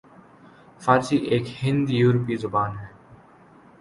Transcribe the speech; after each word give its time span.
فارسی 0.83 1.17
ایک 1.31 1.45
ہند 1.61 1.85
یورپی 1.99 2.35
زبان 2.43 2.71
ہے 2.79 2.87